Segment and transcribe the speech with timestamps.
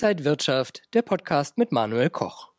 [0.00, 2.50] Inside Wirtschaft, der Podcast mit Manuel Koch.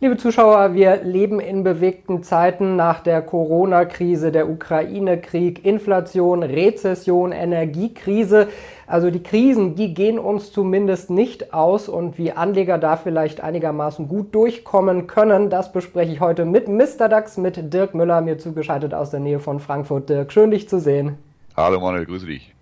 [0.00, 8.48] Liebe Zuschauer, wir leben in bewegten Zeiten nach der Corona-Krise, der Ukraine-Krieg, Inflation, Rezession, Energiekrise.
[8.88, 14.08] Also die Krisen, die gehen uns zumindest nicht aus und wie Anleger da vielleicht einigermaßen
[14.08, 17.08] gut durchkommen können, das bespreche ich heute mit Mr.
[17.08, 20.08] DAX, mit Dirk Müller, mir zugeschaltet aus der Nähe von Frankfurt.
[20.08, 21.16] Dirk, schön dich zu sehen.
[21.56, 22.52] Hallo Manuel, grüße dich.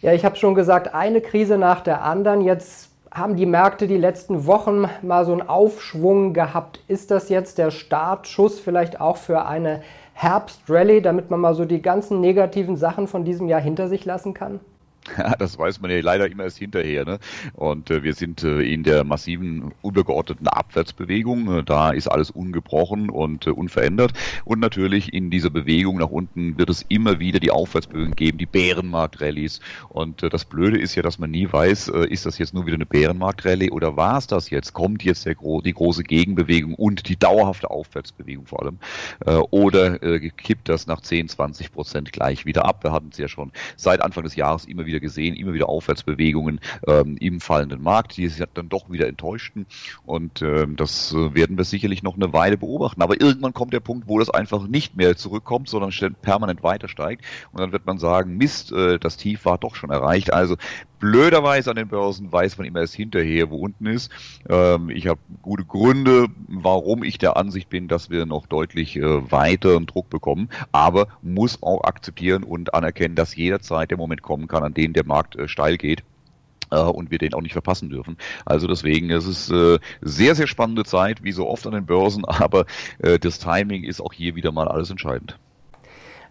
[0.00, 2.40] Ja, ich habe schon gesagt, eine Krise nach der anderen.
[2.40, 6.80] Jetzt haben die Märkte die letzten Wochen mal so einen Aufschwung gehabt.
[6.88, 9.82] Ist das jetzt der Startschuss vielleicht auch für eine
[10.14, 14.34] Herbstrallye, damit man mal so die ganzen negativen Sachen von diesem Jahr hinter sich lassen
[14.34, 14.58] kann?
[15.18, 17.04] Ja, das weiß man ja leider immer erst hinterher.
[17.04, 17.18] Ne?
[17.52, 21.58] Und äh, wir sind äh, in der massiven, unbegeordneten Abwärtsbewegung.
[21.58, 24.12] Äh, da ist alles ungebrochen und äh, unverändert.
[24.44, 28.46] Und natürlich in dieser Bewegung nach unten wird es immer wieder die Aufwärtsbewegung geben, die
[28.46, 29.60] Bärenmarkt-Rallies.
[29.90, 32.76] Und äh, das Blöde ist ja, dass man nie weiß, ist das jetzt nur wieder
[32.76, 34.72] eine Bärenmarkt-Rallye oder war es das jetzt?
[34.72, 38.78] Kommt jetzt der, die große Gegenbewegung und die dauerhafte Aufwärtsbewegung vor allem?
[39.50, 42.82] oder kippt das nach 10, 20 Prozent gleich wieder ab?
[42.82, 45.68] Wir hatten es ja schon seit Anfang des Jahres immer wieder wieder gesehen, immer wieder
[45.68, 49.66] Aufwärtsbewegungen ähm, im fallenden Markt, die sich dann doch wieder enttäuschten.
[50.06, 53.02] Und ähm, das äh, werden wir sicherlich noch eine Weile beobachten.
[53.02, 55.92] Aber irgendwann kommt der Punkt, wo das einfach nicht mehr zurückkommt, sondern
[56.22, 57.24] permanent weiter steigt.
[57.52, 60.32] Und dann wird man sagen, Mist, äh, das Tief war doch schon erreicht.
[60.32, 60.56] Also
[61.04, 64.10] blöderweise an den Börsen weiß man immer erst hinterher, wo unten ist.
[64.48, 69.30] Ähm, ich habe gute Gründe, warum ich der Ansicht bin, dass wir noch deutlich äh,
[69.30, 74.62] weiteren Druck bekommen, aber muss auch akzeptieren und anerkennen, dass jederzeit der Moment kommen kann,
[74.62, 76.02] an dem der Markt äh, steil geht
[76.70, 78.16] äh, und wir den auch nicht verpassen dürfen.
[78.46, 82.24] Also deswegen, es ist äh, sehr, sehr spannende Zeit, wie so oft an den Börsen,
[82.24, 82.64] aber
[83.00, 85.38] äh, das Timing ist auch hier wieder mal alles entscheidend.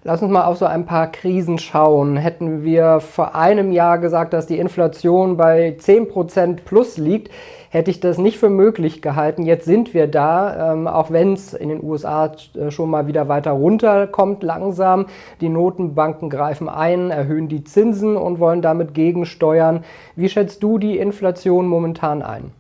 [0.06, 2.18] Lass uns mal auf so ein paar Krisen schauen.
[2.18, 7.32] Hätten wir vor einem Jahr gesagt, dass die Inflation bei 10% plus liegt,
[7.70, 9.44] hätte ich das nicht für möglich gehalten.
[9.44, 13.30] Jetzt sind wir da, ähm, auch wenn es in den USA äh, schon mal wieder
[13.30, 15.06] weiter runterkommt langsam.
[15.40, 19.86] Die Notenbanken greifen ein, erhöhen die Zinsen und wollen damit gegensteuern.
[20.18, 22.52] Wie schätzt du die Inflation momentan ein?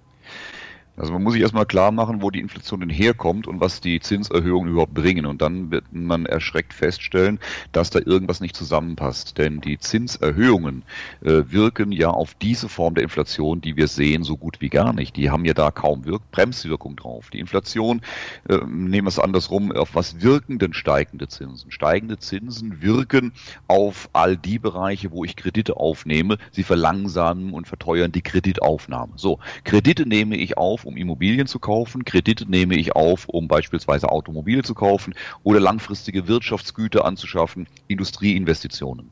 [0.95, 3.99] Also man muss sich erstmal klar machen, wo die Inflation denn herkommt und was die
[3.99, 5.25] Zinserhöhungen überhaupt bringen.
[5.25, 7.39] Und dann wird man erschreckt feststellen,
[7.71, 9.39] dass da irgendwas nicht zusammenpasst.
[9.39, 10.83] Denn die Zinserhöhungen
[11.21, 14.93] äh, wirken ja auf diese Form der Inflation, die wir sehen, so gut wie gar
[14.93, 15.15] nicht.
[15.15, 17.31] Die haben ja da kaum Wirk Bremswirkung drauf.
[17.31, 18.01] Die Inflation,
[18.47, 21.71] äh, nehmen wir es andersrum, auf was wirken denn steigende Zinsen?
[21.71, 23.33] Steigende Zinsen wirken
[23.67, 26.37] auf all die Bereiche, wo ich Kredite aufnehme.
[26.51, 29.13] Sie verlangsamen und verteuern die Kreditaufnahme.
[29.15, 34.09] So, Kredite nehme ich auf um Immobilien zu kaufen, Kredite nehme ich auf, um beispielsweise
[34.09, 35.13] Automobile zu kaufen
[35.43, 39.09] oder langfristige Wirtschaftsgüter anzuschaffen, Industrieinvestitionen.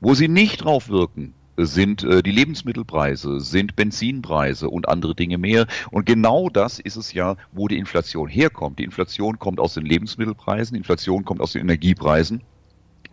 [0.00, 5.66] Wo sie nicht drauf wirken, sind äh, die Lebensmittelpreise, sind Benzinpreise und andere Dinge mehr.
[5.90, 8.78] Und genau das ist es ja, wo die Inflation herkommt.
[8.78, 12.42] Die Inflation kommt aus den Lebensmittelpreisen, die Inflation kommt aus den Energiepreisen.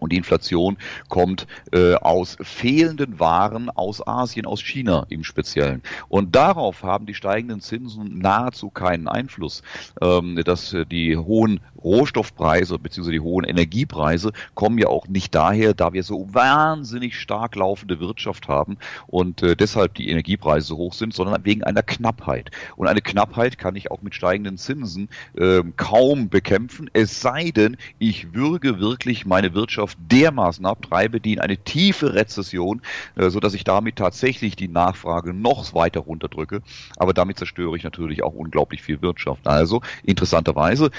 [0.04, 0.78] Und die Inflation
[1.10, 5.82] kommt äh, aus fehlenden Waren aus Asien, aus China im Speziellen.
[6.10, 9.64] Und darauf haben die steigenden Zinsen nahezu keinen Einfluss.
[10.02, 13.12] Ähm, dass äh, die hohen Rohstoffpreise bzw.
[13.12, 18.48] die hohen Energiepreise kommen ja auch nicht daher, da wir so wahnsinnig stark laufende Wirtschaft
[18.48, 18.78] haben
[19.08, 22.52] und äh, deshalb die Energiepreise so hoch sind, sondern wegen einer Knappheit.
[22.76, 27.78] Und eine Knappheit kann ich auch mit steigenden Zinsen äh, kaum bekämpfen, es sei denn,
[28.00, 32.82] ich würge wirklich meine Wirtschaft dermaßen ab, treibe die in eine tiefe Rezession,
[33.16, 36.62] äh, so dass ich damit tatsächlich die Nachfrage noch weiter runterdrücke.
[36.98, 39.48] Aber damit zerstöre ich natürlich auch unglaublich viel Wirtschaft.
[39.48, 40.92] Also interessanterweise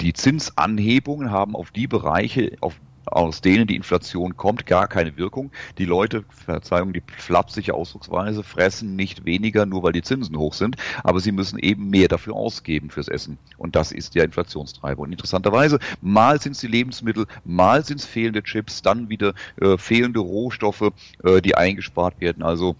[0.00, 2.74] die Zinsanhebungen haben auf die Bereiche, auf
[3.12, 5.50] aus denen die Inflation kommt, gar keine Wirkung.
[5.78, 10.76] Die Leute, Verzeihung, die flapsige Ausdrucksweise, fressen nicht weniger, nur weil die Zinsen hoch sind,
[11.04, 13.38] aber sie müssen eben mehr dafür ausgeben fürs Essen.
[13.56, 15.02] Und das ist der Inflationstreiber.
[15.02, 19.76] Und interessanterweise, mal sind es die Lebensmittel, mal sind es fehlende Chips, dann wieder äh,
[19.76, 20.92] fehlende Rohstoffe,
[21.24, 22.42] äh, die eingespart werden.
[22.42, 22.76] Also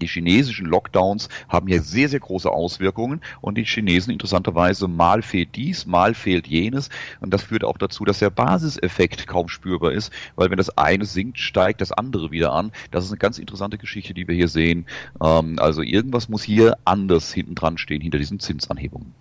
[0.00, 5.54] die chinesischen Lockdowns haben hier sehr, sehr große Auswirkungen und die Chinesen interessanterweise mal fehlt
[5.54, 10.12] dies, mal fehlt jenes und das führt auch dazu, dass der Basiseffekt kaum spürbar ist,
[10.36, 12.72] weil wenn das eine sinkt, steigt das andere wieder an.
[12.90, 14.86] Das ist eine ganz interessante Geschichte, die wir hier sehen.
[15.22, 19.14] Ähm, also irgendwas muss hier anders hinten dran stehen, hinter diesen Zinsanhebungen.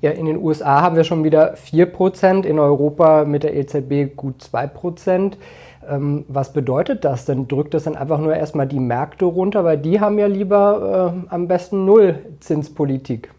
[0.00, 4.36] Ja, in den USA haben wir schon wieder 4%, in Europa mit der EZB gut
[4.40, 5.32] 2%.
[5.88, 7.48] Ähm, was bedeutet das denn?
[7.48, 11.34] Drückt das dann einfach nur erstmal die Märkte runter, weil die haben ja lieber äh,
[11.34, 13.30] am besten Null Zinspolitik?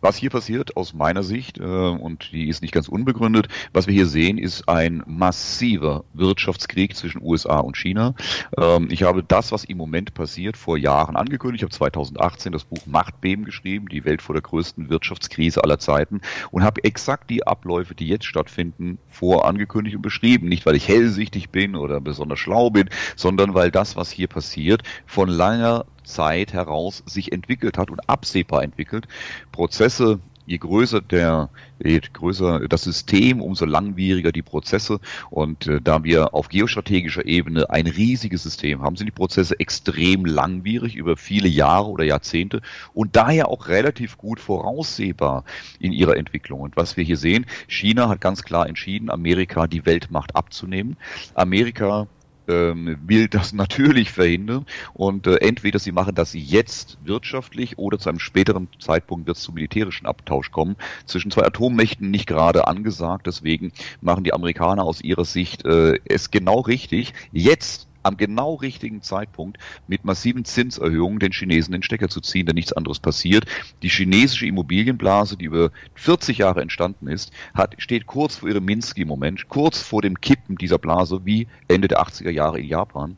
[0.00, 3.94] Was hier passiert aus meiner Sicht, äh, und die ist nicht ganz unbegründet, was wir
[3.94, 8.14] hier sehen, ist ein massiver Wirtschaftskrieg zwischen USA und China.
[8.56, 11.62] Ähm, ich habe das, was im Moment passiert, vor Jahren angekündigt.
[11.62, 16.20] Ich habe 2018 das Buch Machtbeben geschrieben, die Welt vor der größten Wirtschaftskrise aller Zeiten,
[16.50, 20.48] und habe exakt die Abläufe, die jetzt stattfinden, vorangekündigt und beschrieben.
[20.48, 24.82] Nicht, weil ich hellsichtig bin oder besonders schlau bin, sondern weil das, was hier passiert,
[25.06, 29.06] von langer Zeit heraus sich entwickelt hat und absehbar entwickelt.
[29.52, 30.20] Prozesse,
[30.50, 31.48] je größer der,
[31.78, 34.98] je größer das System, umso langwieriger die Prozesse.
[35.30, 40.24] Und äh, da wir auf geostrategischer Ebene ein riesiges System haben, sind die Prozesse extrem
[40.24, 42.62] langwierig über viele Jahre oder Jahrzehnte
[42.94, 45.44] und daher auch relativ gut voraussehbar
[45.78, 46.60] in ihrer Entwicklung.
[46.60, 50.96] Und was wir hier sehen, China hat ganz klar entschieden, Amerika die Weltmacht abzunehmen.
[51.34, 52.08] Amerika
[52.46, 54.66] will das natürlich verhindern.
[54.94, 59.42] Und äh, entweder sie machen das jetzt wirtschaftlich oder zu einem späteren Zeitpunkt wird es
[59.42, 60.76] zum militärischen Abtausch kommen.
[61.06, 66.30] Zwischen zwei Atommächten nicht gerade angesagt, deswegen machen die Amerikaner aus ihrer Sicht äh, es
[66.30, 72.20] genau richtig, jetzt am genau richtigen Zeitpunkt mit massiven Zinserhöhungen den Chinesen den Stecker zu
[72.20, 73.44] ziehen, denn nichts anderes passiert.
[73.82, 79.48] Die chinesische Immobilienblase, die über 40 Jahre entstanden ist, hat, steht kurz vor ihrem Minsky-Moment,
[79.48, 83.16] kurz vor dem Kippen dieser Blase wie Ende der 80er Jahre in Japan.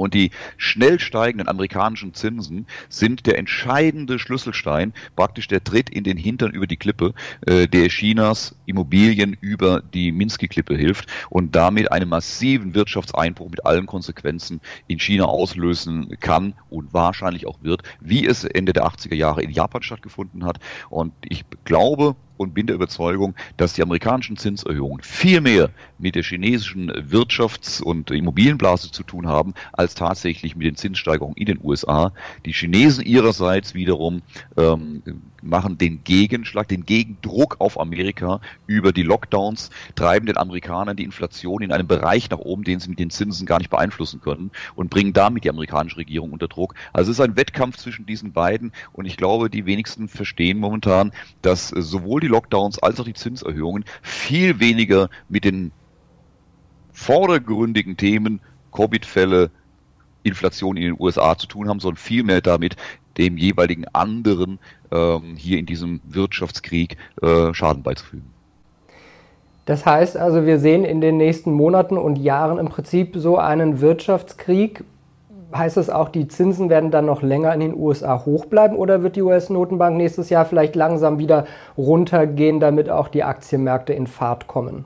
[0.00, 6.16] Und die schnell steigenden amerikanischen Zinsen sind der entscheidende Schlüsselstein, praktisch der Tritt in den
[6.16, 7.12] Hintern über die Klippe,
[7.46, 13.84] äh, der Chinas Immobilien über die Minsky-Klippe hilft und damit einen massiven Wirtschaftseinbruch mit allen
[13.84, 19.42] Konsequenzen in China auslösen kann und wahrscheinlich auch wird, wie es Ende der 80er Jahre
[19.42, 20.60] in Japan stattgefunden hat.
[20.88, 26.22] Und ich glaube, und bin der Überzeugung, dass die amerikanischen Zinserhöhungen viel mehr mit der
[26.22, 32.14] chinesischen Wirtschafts- und Immobilienblase zu tun haben, als tatsächlich mit den Zinssteigerungen in den USA.
[32.46, 34.22] Die Chinesen ihrerseits wiederum
[34.56, 35.02] ähm,
[35.42, 41.62] machen den Gegenschlag, den Gegendruck auf Amerika über die Lockdowns, treiben den Amerikanern die Inflation
[41.62, 44.90] in einem Bereich nach oben, den sie mit den Zinsen gar nicht beeinflussen können und
[44.90, 46.74] bringen damit die amerikanische Regierung unter Druck.
[46.92, 51.12] Also es ist ein Wettkampf zwischen diesen beiden und ich glaube, die wenigsten verstehen momentan,
[51.42, 55.72] dass sowohl die Lockdowns als auch die Zinserhöhungen viel weniger mit den
[56.92, 58.40] vordergründigen Themen
[58.72, 59.50] Covid-Fälle,
[60.22, 62.76] Inflation in den USA zu tun haben, sondern vielmehr damit,
[63.18, 64.58] dem jeweiligen anderen
[64.90, 68.30] ähm, hier in diesem Wirtschaftskrieg äh, Schaden beizufügen.
[69.66, 73.80] Das heißt also, wir sehen in den nächsten Monaten und Jahren im Prinzip so einen
[73.80, 74.84] Wirtschaftskrieg
[75.54, 79.02] heißt das auch, die Zinsen werden dann noch länger in den USA hoch bleiben oder
[79.02, 81.46] wird die US-Notenbank nächstes Jahr vielleicht langsam wieder
[81.76, 84.84] runtergehen, damit auch die Aktienmärkte in Fahrt kommen?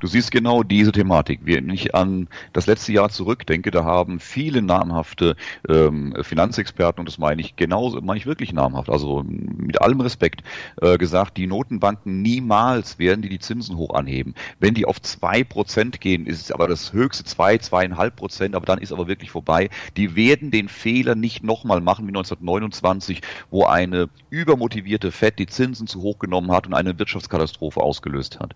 [0.00, 1.40] Du siehst genau diese Thematik.
[1.44, 5.36] Wenn ich an das letzte Jahr zurückdenke, da haben viele namhafte
[5.68, 10.42] ähm, Finanzexperten, und das meine ich genauso, meine ich wirklich namhaft, also mit allem Respekt,
[10.80, 14.34] äh, gesagt, die Notenbanken niemals werden die die Zinsen hoch anheben.
[14.58, 18.66] Wenn die auf zwei Prozent gehen, ist es aber das höchste zwei, zweieinhalb Prozent, aber
[18.66, 19.70] dann ist aber wirklich vorbei.
[19.96, 25.86] Die werden den Fehler nicht nochmal machen wie 1929, wo eine übermotivierte Fed die Zinsen
[25.86, 28.54] zu hoch genommen hat und eine Wirtschaftskatastrophe ausgelöst hat.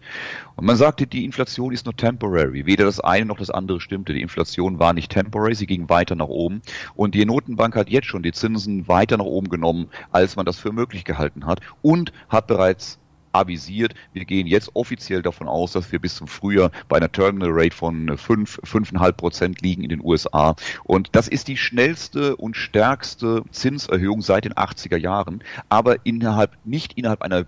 [0.56, 0.76] Und man
[1.12, 2.66] die Inflation ist nur temporary.
[2.66, 4.12] Weder das eine noch das andere stimmte.
[4.12, 6.62] Die Inflation war nicht temporary, sie ging weiter nach oben.
[6.94, 10.58] Und die Notenbank hat jetzt schon die Zinsen weiter nach oben genommen, als man das
[10.58, 12.98] für möglich gehalten hat und hat bereits
[13.36, 13.94] avisiert.
[14.12, 17.76] Wir gehen jetzt offiziell davon aus, dass wir bis zum Frühjahr bei einer Terminal Rate
[17.76, 20.56] von 5, 5,5 Prozent liegen in den USA.
[20.84, 26.94] Und das ist die schnellste und stärkste Zinserhöhung seit den 80er Jahren, aber innerhalb, nicht
[26.94, 27.46] innerhalb einer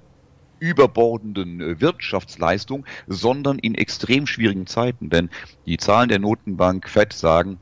[0.60, 5.10] überbordenden äh, Wirtschaftsleistung, sondern in extrem schwierigen Zeiten.
[5.10, 5.30] Denn
[5.66, 7.58] die Zahlen der Notenbank FED sagen,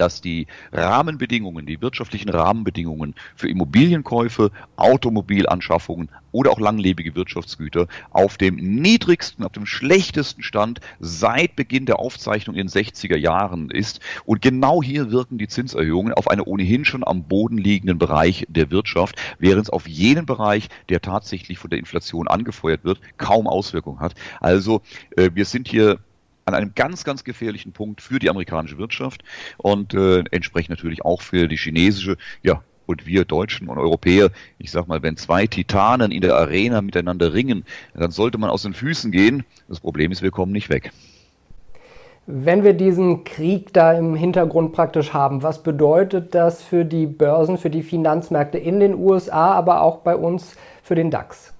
[0.00, 8.56] dass die Rahmenbedingungen, die wirtschaftlichen Rahmenbedingungen für Immobilienkäufe, Automobilanschaffungen oder auch langlebige Wirtschaftsgüter auf dem
[8.56, 14.00] niedrigsten, auf dem schlechtesten Stand seit Beginn der Aufzeichnung in den 60er Jahren ist.
[14.24, 18.70] Und genau hier wirken die Zinserhöhungen auf einen ohnehin schon am Boden liegenden Bereich der
[18.70, 24.00] Wirtschaft, während es auf jenen Bereich, der tatsächlich von der Inflation angefeuert wird, kaum Auswirkungen
[24.00, 24.14] hat.
[24.40, 24.82] Also
[25.16, 25.98] äh, wir sind hier
[26.50, 29.22] an einem ganz, ganz gefährlichen Punkt für die amerikanische Wirtschaft
[29.56, 32.16] und äh, entsprechend natürlich auch für die chinesische.
[32.42, 36.82] Ja, und wir Deutschen und Europäer, ich sag mal, wenn zwei Titanen in der Arena
[36.82, 37.64] miteinander ringen,
[37.94, 39.44] dann sollte man aus den Füßen gehen.
[39.68, 40.90] Das Problem ist, wir kommen nicht weg.
[42.26, 47.58] Wenn wir diesen Krieg da im Hintergrund praktisch haben, was bedeutet das für die Börsen,
[47.58, 51.54] für die Finanzmärkte in den USA, aber auch bei uns für den DAX?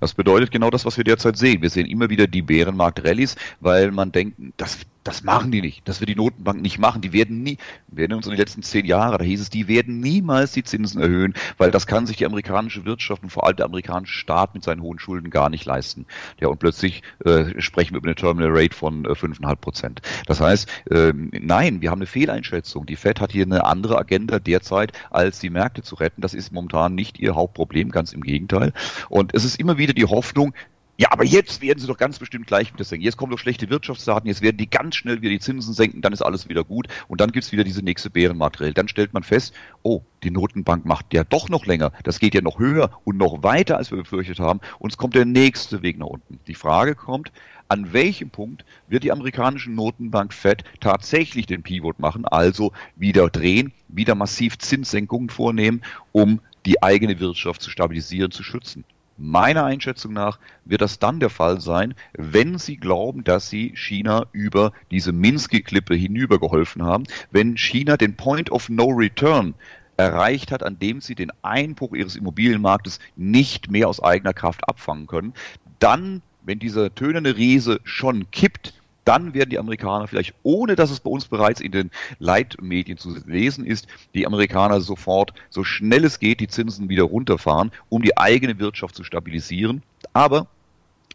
[0.00, 1.62] Das bedeutet genau das, was wir derzeit sehen.
[1.62, 5.88] Wir sehen immer wieder die Bärenmarkt-Rallies, weil man denkt, das Das machen die nicht.
[5.88, 7.00] Das wird die Notenbank nicht machen.
[7.00, 7.56] Die werden nie,
[7.88, 10.62] wir erinnern uns an die letzten zehn Jahre, da hieß es, die werden niemals die
[10.62, 14.54] Zinsen erhöhen, weil das kann sich die amerikanische Wirtschaft und vor allem der amerikanische Staat
[14.54, 16.04] mit seinen hohen Schulden gar nicht leisten.
[16.38, 20.02] Ja, und plötzlich äh, sprechen wir über eine Terminal Rate von äh, 5,5 Prozent.
[20.26, 22.84] Das heißt, äh, nein, wir haben eine Fehleinschätzung.
[22.84, 26.20] Die Fed hat hier eine andere Agenda derzeit, als die Märkte zu retten.
[26.20, 28.74] Das ist momentan nicht ihr Hauptproblem, ganz im Gegenteil.
[29.08, 30.52] Und es ist immer wieder die Hoffnung,
[31.00, 33.06] ja, aber jetzt werden sie doch ganz bestimmt gleich wieder senken.
[33.06, 36.12] Jetzt kommen doch schlechte Wirtschaftsdaten, jetzt werden die ganz schnell wieder die Zinsen senken, dann
[36.12, 38.74] ist alles wieder gut und dann gibt's wieder diese nächste Bärenmaterial.
[38.74, 41.90] Dann stellt man fest, oh, die Notenbank macht ja doch noch länger.
[42.02, 44.60] Das geht ja noch höher und noch weiter, als wir befürchtet haben.
[44.78, 46.38] Und es kommt der nächste Weg nach unten.
[46.46, 47.32] Die Frage kommt,
[47.68, 53.72] an welchem Punkt wird die amerikanische Notenbank Fed tatsächlich den Pivot machen, also wieder drehen,
[53.88, 55.80] wieder massiv Zinssenkungen vornehmen,
[56.12, 58.84] um die eigene Wirtschaft zu stabilisieren, zu schützen?
[59.22, 64.24] Meiner Einschätzung nach wird das dann der Fall sein, wenn Sie glauben, dass Sie China
[64.32, 69.54] über diese Minsky-Klippe hinübergeholfen haben, wenn China den Point of No Return
[69.98, 75.06] erreicht hat, an dem sie den Einbruch ihres Immobilienmarktes nicht mehr aus eigener Kraft abfangen
[75.06, 75.34] können,
[75.80, 81.00] dann, wenn dieser tönende Riese schon kippt, dann werden die Amerikaner vielleicht, ohne dass es
[81.00, 86.18] bei uns bereits in den Leitmedien zu lesen ist, die Amerikaner sofort, so schnell es
[86.18, 89.82] geht, die Zinsen wieder runterfahren, um die eigene Wirtschaft zu stabilisieren.
[90.12, 90.46] Aber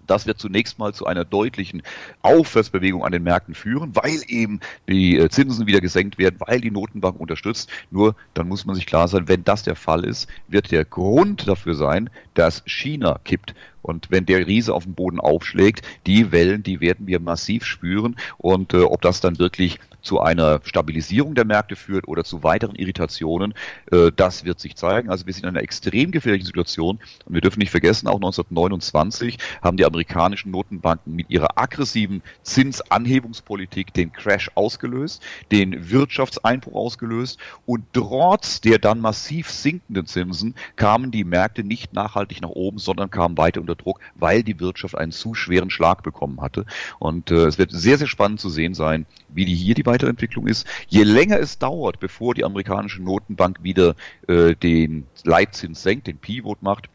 [0.07, 1.81] das wird zunächst mal zu einer deutlichen
[2.21, 6.71] Aufwärtsbewegung an den Märkten führen, weil eben die äh, Zinsen wieder gesenkt werden, weil die
[6.71, 7.69] Notenbank unterstützt.
[7.91, 11.47] Nur dann muss man sich klar sein, wenn das der Fall ist, wird der Grund
[11.47, 13.55] dafür sein, dass China kippt.
[13.85, 18.15] Und wenn der Riese auf dem Boden aufschlägt, die Wellen, die werden wir massiv spüren.
[18.37, 22.75] Und äh, ob das dann wirklich zu einer Stabilisierung der Märkte führt oder zu weiteren
[22.75, 23.53] Irritationen,
[23.91, 25.09] äh, das wird sich zeigen.
[25.09, 26.99] Also wir sind in einer extrem gefährlichen Situation.
[27.25, 33.93] Und wir dürfen nicht vergessen, auch 1929 haben die amerikanischen Notenbanken mit ihrer aggressiven Zinsanhebungspolitik
[33.93, 37.39] den Crash ausgelöst, den Wirtschaftseinbruch ausgelöst.
[37.65, 43.09] Und trotz der dann massiv sinkenden Zinsen kamen die Märkte nicht nachhaltig nach oben, sondern
[43.09, 46.65] kamen weiter unter unter Druck, weil die Wirtschaft einen zu schweren Schlag bekommen hatte.
[46.99, 50.47] Und äh, es wird sehr, sehr spannend zu sehen sein, wie die hier die Weiterentwicklung
[50.47, 50.65] ist.
[50.87, 53.95] Je länger es dauert, bevor die amerikanische Notenbank wieder
[54.27, 56.89] äh, den Leitzins senkt, den Pivot macht,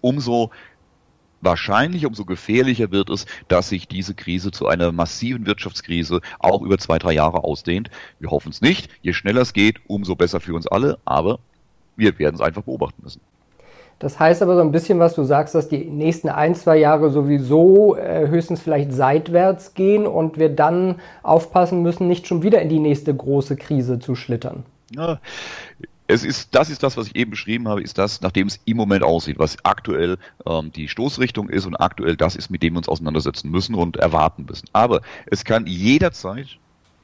[0.00, 0.50] umso
[1.40, 6.78] wahrscheinlich, umso gefährlicher wird es, dass sich diese Krise zu einer massiven Wirtschaftskrise auch über
[6.78, 7.90] zwei, drei Jahre ausdehnt.
[8.18, 8.90] Wir hoffen es nicht.
[9.02, 10.98] Je schneller es geht, umso besser für uns alle.
[11.04, 11.38] Aber
[11.96, 13.20] wir werden es einfach beobachten müssen.
[13.98, 17.10] Das heißt aber so ein bisschen, was du sagst, dass die nächsten ein, zwei Jahre
[17.10, 22.68] sowieso äh, höchstens vielleicht seitwärts gehen und wir dann aufpassen müssen, nicht schon wieder in
[22.68, 24.64] die nächste große Krise zu schlittern.
[24.94, 25.18] Ja,
[26.06, 28.76] es ist, das ist das, was ich eben beschrieben habe, ist das, nachdem es im
[28.76, 32.78] Moment aussieht, was aktuell ähm, die Stoßrichtung ist und aktuell das ist, mit dem wir
[32.78, 34.68] uns auseinandersetzen müssen und erwarten müssen.
[34.72, 36.58] Aber es kann jederzeit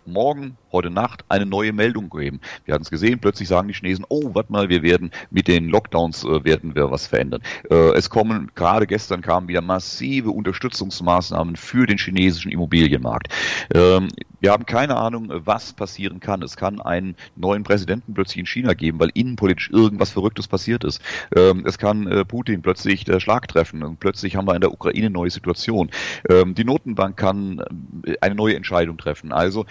[0.06, 2.40] morgen, heute Nacht eine neue Meldung geben.
[2.64, 5.68] Wir hatten es gesehen, plötzlich sagen die Chinesen, oh, warte mal, wir werden mit den
[5.68, 7.42] Lockdowns äh, werden wir was verändern.
[7.70, 13.28] Äh, es kommen, gerade gestern kamen wieder massive Unterstützungsmaßnahmen für den chinesischen Immobilienmarkt.
[13.74, 14.08] Ähm,
[14.44, 16.42] wir haben keine Ahnung, was passieren kann.
[16.42, 21.00] Es kann einen neuen Präsidenten plötzlich in China geben, weil innenpolitisch irgendwas Verrücktes passiert ist.
[21.34, 24.70] Ähm, es kann äh, Putin plötzlich der Schlag treffen und plötzlich haben wir in der
[24.70, 25.90] Ukraine eine neue Situation.
[26.28, 27.62] Ähm, die Notenbank kann
[28.04, 29.32] äh, eine neue Entscheidung treffen.
[29.32, 29.64] Also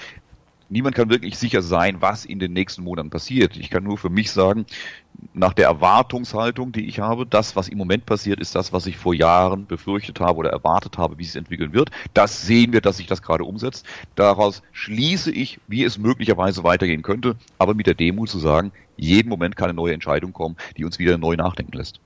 [0.74, 3.56] niemand kann wirklich sicher sein, was in den nächsten Monaten passiert.
[3.56, 4.66] Ich kann nur für mich sagen,
[5.34, 8.98] nach der Erwartungshaltung, die ich habe, das, was im Moment passiert, ist das, was ich
[8.98, 11.92] vor Jahren befürchtet habe oder erwartet habe, wie es entwickeln wird.
[12.14, 13.86] Das sehen wir, dass sich das gerade umsetzt.
[14.16, 19.30] Daraus schließe ich, wie es möglicherweise weitergehen könnte, aber mit der Demut zu sagen, jeden
[19.30, 22.00] Moment kann eine neue Entscheidung kommen, die uns wieder neu nachdenken lässt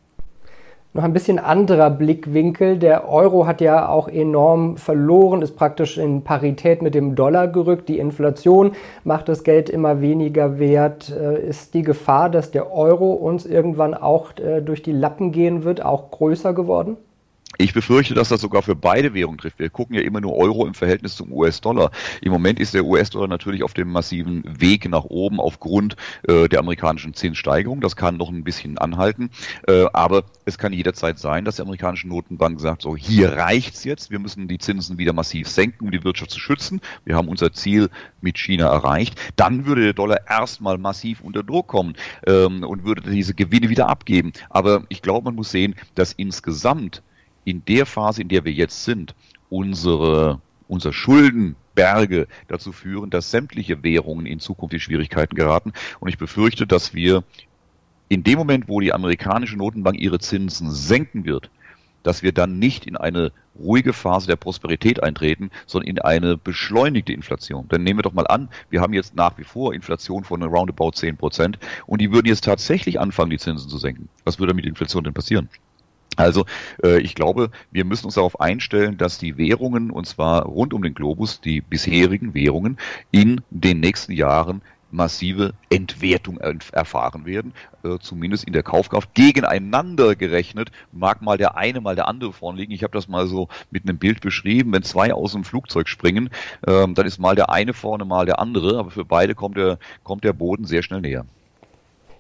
[0.98, 2.77] noch ein bisschen anderer Blickwinkel.
[2.77, 7.88] Der Euro hat ja auch enorm verloren, ist praktisch in Parität mit dem Dollar gerückt.
[7.88, 8.72] Die Inflation
[9.04, 11.10] macht das Geld immer weniger wert.
[11.10, 15.63] Äh, ist die Gefahr, dass der Euro uns irgendwann auch äh, durch die Lappen gehen
[15.63, 16.98] wird, auch größer geworden?
[17.59, 19.57] Ich befürchte, dass das sogar für beide Währungen trifft.
[19.57, 21.91] Wir gucken ja immer nur Euro im Verhältnis zum US-Dollar.
[22.21, 25.95] Im Moment ist der US-Dollar natürlich auf dem massiven Weg nach oben aufgrund
[26.27, 27.81] äh, der amerikanischen Zinssteigerung.
[27.81, 29.31] Das kann noch ein bisschen anhalten.
[29.67, 34.11] Äh, aber es kann jederzeit sein, dass die amerikanische Notenbank sagt, so hier reicht's jetzt.
[34.11, 36.79] Wir müssen die Zinsen wieder massiv senken, um die Wirtschaft zu schützen.
[37.05, 37.89] Wir haben unser Ziel
[38.21, 39.19] mit China erreicht.
[39.35, 41.95] Dann würde der Dollar erstmal massiv unter Druck kommen
[42.27, 44.31] ähm, und würde diese Gewinne wieder abgeben.
[44.51, 47.01] Aber ich glaube, man muss sehen, dass insgesamt
[47.48, 49.16] in der Phase, in der wir jetzt sind,
[49.50, 55.72] unsere, unser Schuldenberge dazu führen, dass sämtliche Währungen in Zukunft in Schwierigkeiten geraten.
[56.01, 57.24] Und ich befürchte, dass wir
[58.10, 61.50] in dem Moment, wo die amerikanische Notenbank ihre Zinsen senken wird,
[62.04, 67.13] dass wir dann nicht in eine ruhige Phase der Prosperität eintreten, sondern in eine beschleunigte
[67.13, 67.66] Inflation.
[67.70, 70.92] Dann nehmen wir doch mal an, wir haben jetzt nach wie vor Inflation von roundabout
[70.92, 74.10] 10 Prozent und die würden jetzt tatsächlich anfangen, die Zinsen zu senken.
[74.25, 75.48] Was würde mit Inflation denn passieren?
[76.17, 76.45] Also
[76.83, 80.81] äh, ich glaube, wir müssen uns darauf einstellen, dass die Währungen, und zwar rund um
[80.81, 82.77] den Globus, die bisherigen Währungen,
[83.12, 89.13] in den nächsten Jahren massive Entwertung erfahren werden, äh, zumindest in der Kaufkraft.
[89.13, 92.71] Gegeneinander gerechnet mag mal der eine, mal der andere vorn liegen.
[92.71, 94.71] Ich habe das mal so mit einem Bild beschrieben.
[94.74, 96.29] Wenn zwei aus dem Flugzeug springen,
[96.65, 99.77] äh, dann ist mal der eine vorne, mal der andere, aber für beide kommt der,
[100.03, 101.25] kommt der Boden sehr schnell näher.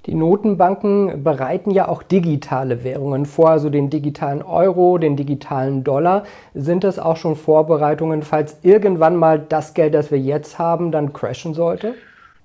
[0.07, 6.23] Die Notenbanken bereiten ja auch digitale Währungen vor, also den digitalen Euro, den digitalen Dollar.
[6.53, 11.11] Sind das auch schon Vorbereitungen, falls irgendwann mal das Geld, das wir jetzt haben, dann
[11.11, 11.93] crashen sollte?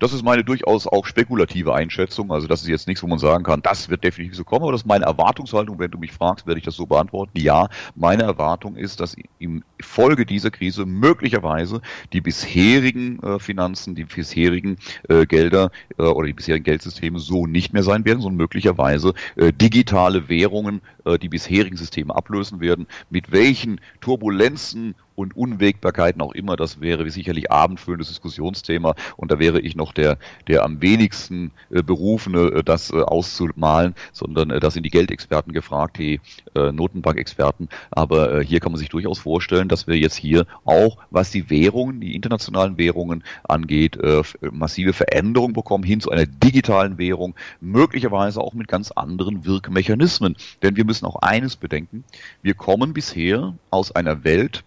[0.03, 2.33] Das ist meine durchaus auch spekulative Einschätzung.
[2.33, 4.73] Also das ist jetzt nichts, wo man sagen kann, das wird definitiv so kommen, aber
[4.73, 5.79] das ist meine Erwartungshaltung.
[5.79, 7.39] Wenn du mich fragst, werde ich das so beantworten.
[7.39, 11.83] Ja, meine Erwartung ist, dass im Folge dieser Krise möglicherweise
[12.13, 14.77] die bisherigen äh, Finanzen, die bisherigen
[15.09, 19.53] äh, Gelder äh, oder die bisherigen Geldsysteme so nicht mehr sein werden, sondern möglicherweise äh,
[19.53, 22.89] digitale Währungen äh, die bisherigen Systeme ablösen werden.
[23.09, 29.61] Mit welchen Turbulenzen und Unwägbarkeiten auch immer, das wäre sicherlich abendfüllendes Diskussionsthema und da wäre
[29.61, 34.75] ich noch der, der am wenigsten äh, Berufene, äh, das äh, auszumalen, sondern äh, das
[34.75, 36.21] sind die Geldexperten gefragt, die
[36.55, 37.69] äh, Notenbankexperten.
[37.91, 41.51] Aber äh, hier kann man sich durchaus vorstellen, dass wir jetzt hier auch, was die
[41.51, 48.41] Währungen, die internationalen Währungen angeht, äh, massive Veränderungen bekommen hin zu einer digitalen Währung, möglicherweise
[48.41, 50.37] auch mit ganz anderen Wirkmechanismen.
[50.63, 52.05] Denn wir müssen auch eines bedenken,
[52.43, 54.65] wir kommen bisher aus einer Welt,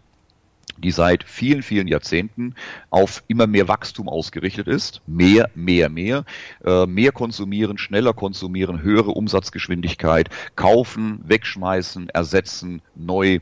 [0.77, 2.55] die seit vielen, vielen Jahrzehnten
[2.89, 5.01] auf immer mehr Wachstum ausgerichtet ist.
[5.07, 6.25] Mehr, mehr, mehr.
[6.63, 13.39] Äh, mehr konsumieren, schneller konsumieren, höhere Umsatzgeschwindigkeit, kaufen, wegschmeißen, ersetzen, neu.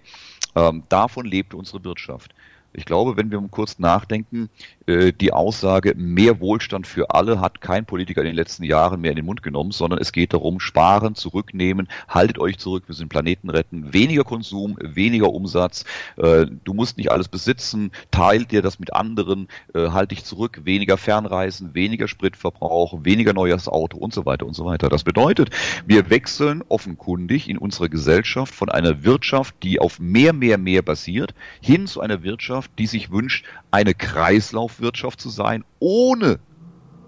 [0.56, 2.34] Ähm, davon lebt unsere Wirtschaft.
[2.74, 4.50] Ich glaube, wenn wir kurz nachdenken,
[4.88, 9.12] äh, die Aussage, mehr Wohlstand für alle hat kein Politiker in den letzten Jahren mehr
[9.12, 13.10] in den Mund genommen, sondern es geht darum, sparen, zurücknehmen, haltet euch zurück, wir sind
[13.10, 15.86] Planeten retten, weniger Konsum, weniger Umsatz,
[16.18, 20.62] äh, du musst nicht alles besitzen, teilt dir das mit anderen, äh, halt dich zurück,
[20.64, 24.90] weniger Fernreisen, weniger Spritverbrauch, weniger neues Auto und so weiter und so weiter.
[24.90, 25.52] Das bedeutet,
[25.86, 31.34] wir wechseln offenkundig in unserer Gesellschaft von einer Wirtschaft, die auf mehr, mehr, mehr basiert,
[31.62, 36.40] hin zu einer Wirtschaft, die sich wünscht, eine Kreislauf Kreislaufwirtschaft zu sein, ohne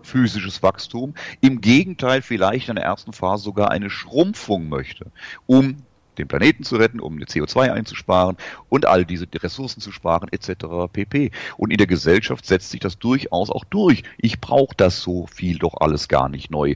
[0.04, 1.14] physisches Wachstum.
[1.42, 5.12] Im Gegenteil, vielleicht in der ersten Phase sogar eine Schrumpfung möchte,
[5.46, 5.78] um
[6.18, 8.38] den Planeten zu retten, um CO2 einzusparen
[8.70, 10.66] und all diese Ressourcen zu sparen, etc.
[10.92, 11.32] pp.
[11.58, 14.04] Und in der Gesellschaft setzt sich das durchaus auch durch.
[14.18, 16.76] Ich brauche das so viel doch alles gar nicht neu.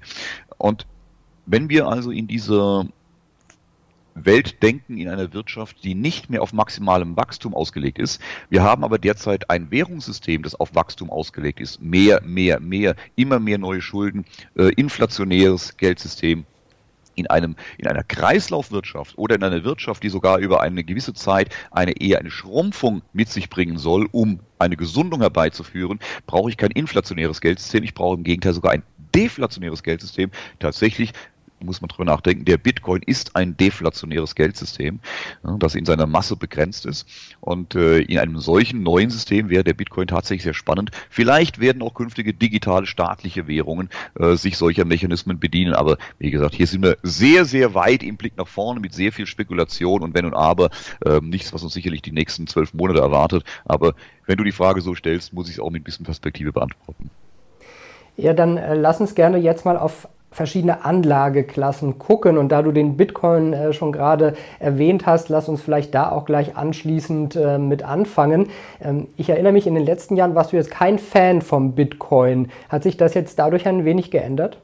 [0.57, 0.87] Und
[1.45, 2.85] wenn wir also in dieser
[4.15, 8.21] Weltdenken in einer Wirtschaft, die nicht mehr auf maximalem Wachstum ausgelegt ist.
[8.49, 11.81] Wir haben aber derzeit ein Währungssystem, das auf Wachstum ausgelegt ist.
[11.81, 14.25] Mehr, mehr, mehr, immer mehr neue Schulden,
[14.57, 16.45] äh, inflationäres Geldsystem.
[17.15, 21.53] In, einem, in einer Kreislaufwirtschaft oder in einer Wirtschaft, die sogar über eine gewisse Zeit
[21.69, 26.71] eine eher eine Schrumpfung mit sich bringen soll, um eine Gesundung herbeizuführen, brauche ich kein
[26.71, 31.11] inflationäres Geldsystem, ich brauche im Gegenteil sogar ein deflationäres Geldsystem, tatsächlich
[31.61, 34.99] muss man drüber nachdenken, der Bitcoin ist ein deflationäres Geldsystem,
[35.59, 37.07] das in seiner Masse begrenzt ist.
[37.41, 40.91] Und äh, in einem solchen neuen System wäre der Bitcoin tatsächlich sehr spannend.
[41.09, 45.73] Vielleicht werden auch künftige digitale staatliche Währungen äh, sich solcher Mechanismen bedienen.
[45.73, 49.11] Aber wie gesagt, hier sind wir sehr, sehr weit im Blick nach vorne mit sehr
[49.11, 50.69] viel Spekulation und Wenn und Aber.
[51.05, 53.43] Äh, nichts, was uns sicherlich die nächsten zwölf Monate erwartet.
[53.65, 53.93] Aber
[54.25, 57.09] wenn du die Frage so stellst, muss ich es auch mit ein bisschen Perspektive beantworten.
[58.17, 62.37] Ja, dann äh, lass uns gerne jetzt mal auf verschiedene Anlageklassen gucken.
[62.37, 66.25] Und da du den Bitcoin äh, schon gerade erwähnt hast, lass uns vielleicht da auch
[66.25, 68.49] gleich anschließend äh, mit anfangen.
[68.81, 72.49] Ähm, ich erinnere mich, in den letzten Jahren warst du jetzt kein Fan vom Bitcoin.
[72.69, 74.59] Hat sich das jetzt dadurch ein wenig geändert?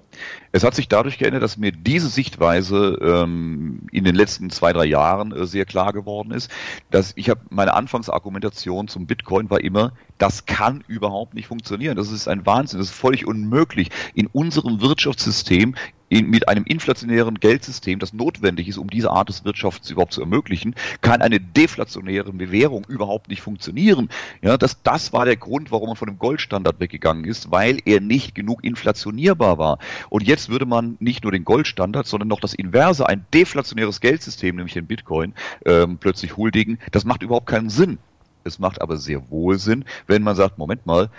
[0.52, 4.86] Es hat sich dadurch geändert, dass mir diese Sichtweise ähm, in den letzten zwei, drei
[4.86, 6.50] Jahren äh, sehr klar geworden ist.
[6.92, 11.98] Dass ich habe meine Anfangsargumentation zum Bitcoin war immer, das kann überhaupt nicht funktionieren.
[11.98, 13.90] Das ist ein Wahnsinn, das ist völlig unmöglich.
[14.14, 15.76] In unserem Wirtschaftssystem
[16.08, 20.22] in, mit einem inflationären Geldsystem, das notwendig ist, um diese Art des Wirtschafts überhaupt zu
[20.22, 24.10] ermöglichen, kann eine deflationäre Bewährung überhaupt nicht funktionieren.
[24.42, 28.02] Ja, das, das war der Grund, warum man von dem Goldstandard weggegangen ist, weil er
[28.02, 29.80] nicht genug inflationierbar war.
[30.10, 34.56] Und jetzt würde man nicht nur den Goldstandard, sondern noch das Inverse, ein deflationäres Geldsystem,
[34.56, 35.34] nämlich den Bitcoin,
[35.66, 36.80] ähm, plötzlich huldigen.
[36.92, 37.98] Das macht überhaupt keinen Sinn.
[38.46, 41.10] Es macht aber sehr wohl Sinn, wenn man sagt, Moment mal,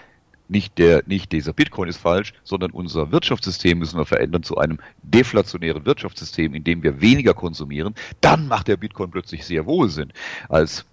[0.49, 4.79] nicht der, nicht dieser Bitcoin ist falsch, sondern unser Wirtschaftssystem müssen wir verändern zu einem
[5.03, 7.97] deflationären Wirtschaftssystem, in dem wir weniger konsumieren.
[8.21, 10.13] Dann macht der Bitcoin plötzlich sehr wohl Sinn
[10.49, 10.85] als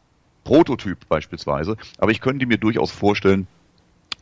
[0.44, 1.78] Prototyp beispielsweise.
[2.00, 3.46] Aber ich könnte mir durchaus vorstellen,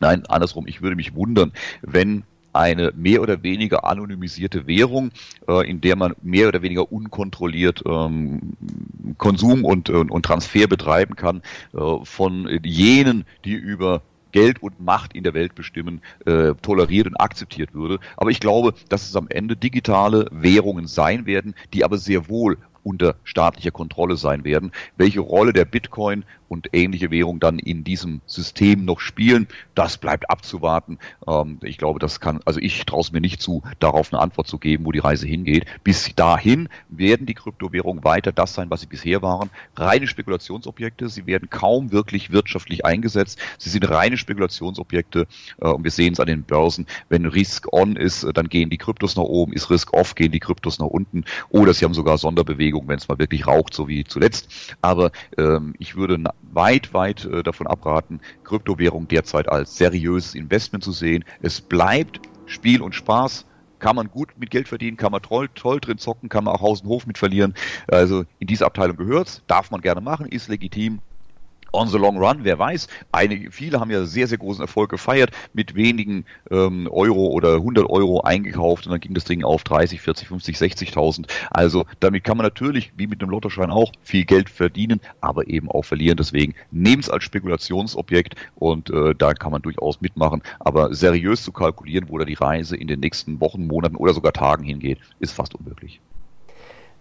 [0.00, 5.10] nein, andersrum, ich würde mich wundern, wenn eine mehr oder weniger anonymisierte Währung,
[5.48, 8.54] äh, in der man mehr oder weniger unkontrolliert ähm,
[9.18, 11.42] Konsum und, und, und Transfer betreiben kann
[11.74, 17.16] äh, von jenen, die über Geld und Macht in der Welt bestimmen, äh, toleriert und
[17.16, 18.00] akzeptiert würde.
[18.16, 22.58] Aber ich glaube, dass es am Ende digitale Währungen sein werden, die aber sehr wohl
[22.82, 24.72] unter staatlicher Kontrolle sein werden.
[24.96, 30.28] Welche Rolle der Bitcoin und ähnliche Währungen dann in diesem System noch spielen, das bleibt
[30.28, 30.98] abzuwarten.
[31.26, 34.48] Ähm, ich glaube, das kann, also ich traue es mir nicht zu, darauf eine Antwort
[34.48, 35.64] zu geben, wo die Reise hingeht.
[35.82, 39.48] Bis dahin werden die Kryptowährungen weiter das sein, was sie bisher waren.
[39.76, 41.08] Reine Spekulationsobjekte.
[41.08, 43.38] Sie werden kaum wirklich wirtschaftlich eingesetzt.
[43.56, 45.26] Sie sind reine Spekulationsobjekte
[45.58, 46.86] äh, und wir sehen es an den Börsen.
[47.08, 49.54] Wenn Risk on ist, dann gehen die Kryptos nach oben.
[49.54, 51.24] Ist Risk off, gehen die Kryptos nach unten.
[51.48, 54.76] Oder sie haben sogar Sonderbewegungen, wenn es mal wirklich raucht, so wie zuletzt.
[54.80, 60.92] Aber ähm, ich würde weit, weit äh, davon abraten, Kryptowährung derzeit als seriöses Investment zu
[60.92, 61.24] sehen.
[61.40, 63.46] Es bleibt Spiel und Spaß.
[63.78, 66.60] Kann man gut mit Geld verdienen, kann man toll, toll drin zocken, kann man auch
[66.60, 67.52] Haus und Hof mit verlieren.
[67.88, 71.00] Also in diese Abteilung gehört's, darf man gerne machen, ist legitim,
[71.72, 72.88] on the long run, wer weiß.
[73.12, 77.88] Einige, viele haben ja sehr, sehr großen Erfolg gefeiert, mit wenigen ähm, Euro oder 100
[77.88, 81.28] Euro eingekauft und dann ging das Ding auf 30, 40, 50, 60.000.
[81.50, 85.70] Also damit kann man natürlich, wie mit einem Lottoschein auch, viel Geld verdienen, aber eben
[85.70, 86.16] auch verlieren.
[86.16, 90.42] Deswegen nehmt es als Spekulationsobjekt und äh, da kann man durchaus mitmachen.
[90.60, 94.32] Aber seriös zu kalkulieren, wo da die Reise in den nächsten Wochen, Monaten oder sogar
[94.32, 96.00] Tagen hingeht, ist fast unmöglich.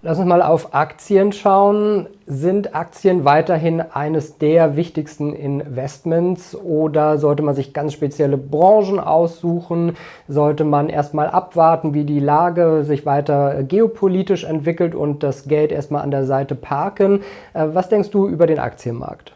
[0.03, 2.07] Lass uns mal auf Aktien schauen.
[2.25, 9.95] Sind Aktien weiterhin eines der wichtigsten Investments oder sollte man sich ganz spezielle Branchen aussuchen?
[10.27, 16.01] Sollte man erstmal abwarten, wie die Lage sich weiter geopolitisch entwickelt und das Geld erstmal
[16.01, 17.21] an der Seite parken?
[17.53, 19.33] Äh, was denkst du über den Aktienmarkt?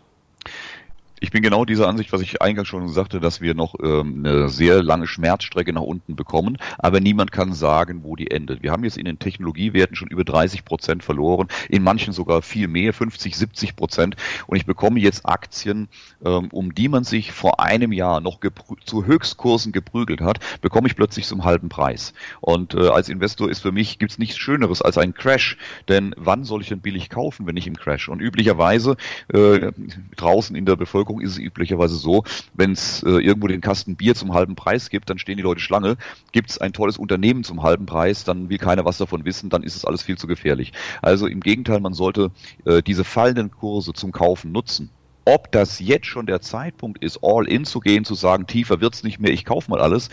[1.26, 4.48] Ich bin genau dieser Ansicht, was ich eingangs schon sagte, dass wir noch ähm, eine
[4.48, 8.62] sehr lange Schmerzstrecke nach unten bekommen, aber niemand kann sagen, wo die endet.
[8.62, 12.68] Wir haben jetzt in den Technologiewerten schon über 30 Prozent verloren, in manchen sogar viel
[12.68, 14.18] mehr, 50, 70 Prozent.
[14.46, 15.88] Und ich bekomme jetzt Aktien,
[16.24, 18.40] ähm, um die man sich vor einem Jahr noch
[18.86, 22.14] zu Höchstkursen geprügelt hat, bekomme ich plötzlich zum halben Preis.
[22.40, 25.58] Und äh, als Investor ist für mich gibt's nichts Schöneres als ein Crash,
[25.88, 28.10] denn wann soll ich denn billig kaufen, wenn nicht im Crash?
[28.10, 28.96] Und üblicherweise
[29.34, 29.72] äh,
[30.16, 32.23] draußen in der Bevölkerung Werbung ist es üblicherweise so,
[32.54, 35.62] wenn es äh, irgendwo den Kasten Bier zum halben Preis gibt, dann stehen die Leute
[35.62, 35.97] Schlange.
[36.32, 39.63] Gibt es ein tolles Unternehmen zum halben Preis, dann will keiner was davon wissen, dann
[39.63, 40.73] ist es alles viel zu gefährlich.
[41.01, 42.32] Also im Gegenteil, man sollte
[42.65, 44.89] äh, diese fallenden Kurse zum Kaufen nutzen.
[45.28, 49.01] Ob das jetzt schon der Zeitpunkt ist, all in zu gehen, zu sagen, tiefer wird's
[49.01, 50.10] nicht mehr, ich kaufe mal alles,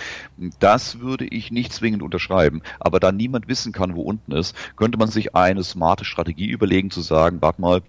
[0.59, 2.63] das würde ich nicht zwingend unterschreiben.
[2.81, 6.91] Aber da niemand wissen kann, wo unten ist, könnte man sich eine smarte Strategie überlegen,
[6.91, 7.83] zu sagen, warte mal,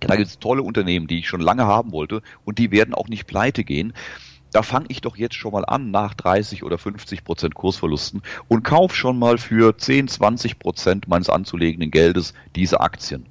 [0.00, 3.08] da gibt es tolle Unternehmen, die ich schon lange haben wollte und die werden auch
[3.08, 3.92] nicht pleite gehen.
[4.52, 8.64] Da fange ich doch jetzt schon mal an nach 30 oder 50 Prozent Kursverlusten und
[8.64, 13.26] kaufe schon mal für 10, 20 Prozent meines anzulegenden Geldes diese Aktien.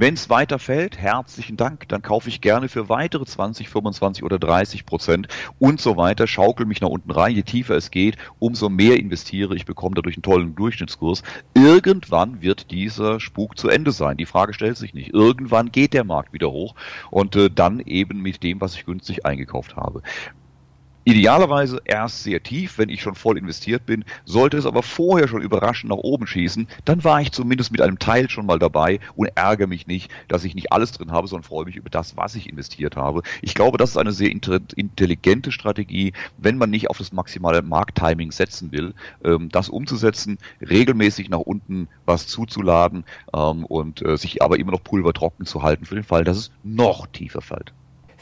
[0.00, 4.38] Wenn es weiter fällt, herzlichen Dank, dann kaufe ich gerne für weitere 20, 25 oder
[4.38, 7.34] 30 Prozent und so weiter, schaukel mich nach unten rein.
[7.34, 11.22] Je tiefer es geht, umso mehr investiere ich, bekomme dadurch einen tollen Durchschnittskurs.
[11.52, 14.16] Irgendwann wird dieser Spuk zu Ende sein.
[14.16, 15.12] Die Frage stellt sich nicht.
[15.12, 16.74] Irgendwann geht der Markt wieder hoch
[17.10, 20.00] und äh, dann eben mit dem, was ich günstig eingekauft habe.
[21.10, 24.04] Idealerweise erst sehr tief, wenn ich schon voll investiert bin.
[24.24, 27.98] Sollte es aber vorher schon überraschend nach oben schießen, dann war ich zumindest mit einem
[27.98, 31.48] Teil schon mal dabei und ärgere mich nicht, dass ich nicht alles drin habe, sondern
[31.48, 33.22] freue mich über das, was ich investiert habe.
[33.42, 38.30] Ich glaube, das ist eine sehr intelligente Strategie, wenn man nicht auf das maximale Markttiming
[38.30, 38.94] setzen will,
[39.24, 44.84] ähm, das umzusetzen, regelmäßig nach unten was zuzuladen ähm, und äh, sich aber immer noch
[44.84, 47.72] pulvertrocken zu halten für den Fall, dass es noch tiefer fällt.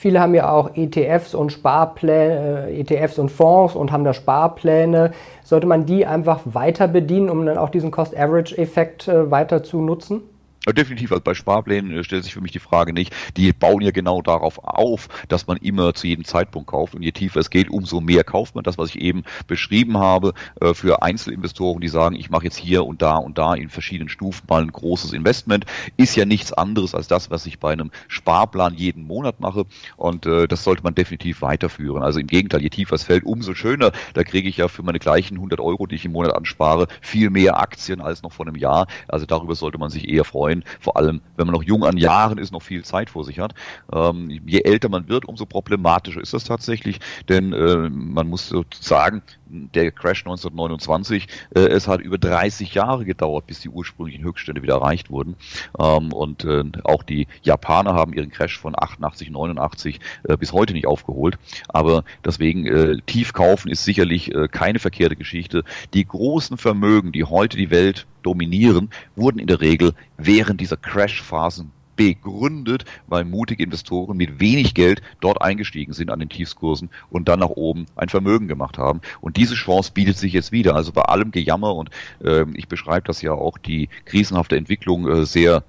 [0.00, 5.10] Viele haben ja auch ETFs und Sparpläne, äh, ETFs und Fonds und haben da Sparpläne.
[5.42, 10.22] Sollte man die einfach weiter bedienen, um dann auch diesen Cost-Average-Effekt äh, weiter zu nutzen?
[10.66, 13.14] Definitiv, also bei Sparplänen äh, stellt sich für mich die Frage nicht.
[13.36, 17.12] Die bauen ja genau darauf auf, dass man immer zu jedem Zeitpunkt kauft und je
[17.12, 18.64] tiefer es geht, umso mehr kauft man.
[18.64, 22.84] Das, was ich eben beschrieben habe, äh, für Einzelinvestoren, die sagen, ich mache jetzt hier
[22.84, 25.64] und da und da in verschiedenen Stufen mal ein großes Investment,
[25.96, 29.64] ist ja nichts anderes als das, was ich bei einem Sparplan jeden Monat mache
[29.96, 32.02] und äh, das sollte man definitiv weiterführen.
[32.02, 33.92] Also im Gegenteil, je tiefer es fällt, umso schöner.
[34.14, 37.30] Da kriege ich ja für meine gleichen 100 Euro, die ich im Monat anspare, viel
[37.30, 38.86] mehr Aktien als noch vor einem Jahr.
[39.06, 41.96] Also darüber sollte man sich eher freuen freuen, vor allem wenn man noch jung an
[41.96, 43.54] Jahren ist, noch viel Zeit vor sich hat.
[43.92, 49.22] Ähm, je älter man wird, umso problematischer ist das tatsächlich, denn äh, man muss sagen,
[49.50, 54.74] der Crash 1929, äh, es hat über 30 Jahre gedauert, bis die ursprünglichen Höchststände wieder
[54.74, 55.36] erreicht wurden.
[55.78, 60.72] Ähm, und äh, auch die Japaner haben ihren Crash von 88, 89 äh, bis heute
[60.72, 61.38] nicht aufgeholt.
[61.68, 65.64] Aber deswegen äh, tief kaufen ist sicherlich äh, keine verkehrte Geschichte.
[65.94, 71.70] Die großen Vermögen, die heute die Welt dominieren, wurden in der Regel während dieser Crash-Phasen
[71.98, 77.40] begründet, weil mutige Investoren mit wenig Geld dort eingestiegen sind an den Tiefskursen und dann
[77.40, 79.00] nach oben ein Vermögen gemacht haben.
[79.20, 80.76] Und diese Chance bietet sich jetzt wieder.
[80.76, 81.90] Also bei allem Gejammer und
[82.22, 85.64] äh, ich beschreibe das ja auch die krisenhafte Entwicklung äh, sehr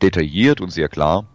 [0.00, 1.26] detailliert und sehr klar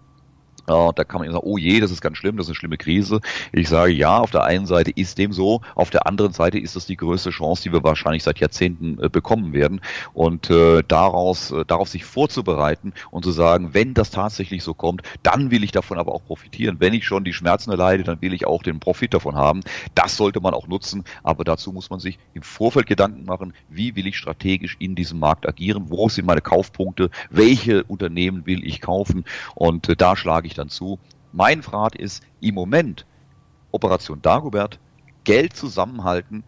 [0.70, 2.78] Uh, da kann man sagen, oh je, das ist ganz schlimm, das ist eine schlimme
[2.78, 3.20] Krise.
[3.52, 6.78] Ich sage, ja, auf der einen Seite ist dem so, auf der anderen Seite ist
[6.78, 9.82] das die größte Chance, die wir wahrscheinlich seit Jahrzehnten äh, bekommen werden.
[10.14, 15.02] Und äh, daraus, äh, darauf sich vorzubereiten und zu sagen, wenn das tatsächlich so kommt,
[15.22, 16.78] dann will ich davon aber auch profitieren.
[16.80, 19.62] Wenn ich schon die Schmerzen erleide, dann will ich auch den Profit davon haben.
[19.96, 23.98] Das sollte man auch nutzen, aber dazu muss man sich im Vorfeld Gedanken machen, wie
[23.98, 28.80] will ich strategisch in diesem Markt agieren, wo sind meine Kaufpunkte, welche Unternehmen will ich
[28.80, 31.00] kaufen und äh, da schlage ich ich dann zu.
[31.32, 33.06] Mein Rat ist im Moment
[33.72, 34.80] Operation Dagobert,
[35.24, 36.44] Geld zusammenhalten,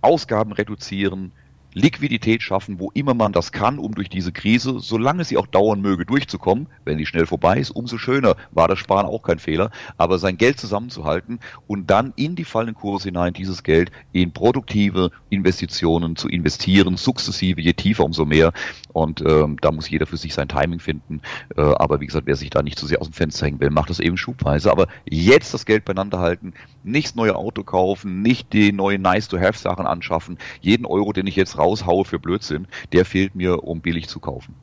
[0.00, 1.32] Ausgaben reduzieren,
[1.72, 5.80] Liquidität schaffen, wo immer man das kann, um durch diese Krise, solange sie auch dauern
[5.80, 6.66] möge, durchzukommen.
[6.84, 8.36] Wenn sie schnell vorbei ist, umso schöner.
[8.50, 9.70] War das Sparen auch kein Fehler.
[9.96, 15.10] Aber sein Geld zusammenzuhalten und dann in die fallenden Kurse hinein dieses Geld in produktive
[15.28, 18.52] Investitionen zu investieren, sukzessive, je tiefer, umso mehr.
[18.92, 21.20] Und ähm, da muss jeder für sich sein Timing finden.
[21.56, 23.70] Äh, aber wie gesagt, wer sich da nicht zu sehr aus dem Fenster hängen will,
[23.70, 24.70] macht das eben schubweise.
[24.70, 29.86] Aber jetzt das Geld beieinander halten, nicht das neue Auto kaufen, nicht die neuen Nice-to-Have-Sachen
[29.86, 30.38] anschaffen.
[30.60, 34.54] Jeden Euro, den ich jetzt raushaue für Blödsinn, der fehlt mir, um billig zu kaufen.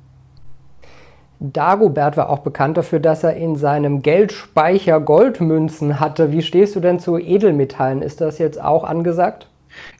[1.39, 6.31] Dagobert war auch bekannt dafür, dass er in seinem Geldspeicher Goldmünzen hatte.
[6.31, 8.01] Wie stehst du denn zu Edelmetallen?
[8.01, 9.47] Ist das jetzt auch angesagt?